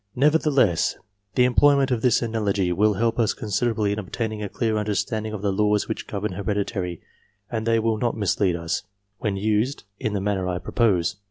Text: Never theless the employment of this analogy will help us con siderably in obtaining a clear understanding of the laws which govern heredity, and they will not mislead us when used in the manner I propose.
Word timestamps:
Never 0.15 0.39
theless 0.39 0.95
the 1.35 1.43
employment 1.45 1.91
of 1.91 2.01
this 2.01 2.23
analogy 2.23 2.71
will 2.73 2.95
help 2.95 3.19
us 3.19 3.35
con 3.35 3.49
siderably 3.49 3.93
in 3.93 3.99
obtaining 3.99 4.41
a 4.41 4.49
clear 4.49 4.75
understanding 4.77 5.31
of 5.31 5.43
the 5.43 5.51
laws 5.53 5.87
which 5.87 6.07
govern 6.07 6.31
heredity, 6.31 7.01
and 7.51 7.67
they 7.67 7.77
will 7.77 7.97
not 7.99 8.17
mislead 8.17 8.55
us 8.55 8.81
when 9.19 9.37
used 9.37 9.83
in 9.99 10.13
the 10.13 10.19
manner 10.19 10.47
I 10.49 10.57
propose. 10.57 11.17